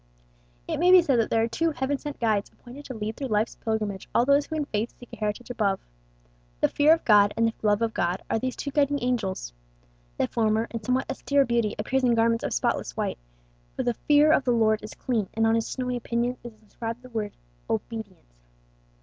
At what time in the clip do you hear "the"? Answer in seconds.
6.59-6.69, 7.47-7.53, 10.17-10.25, 13.83-13.93, 14.43-14.53, 17.03-17.09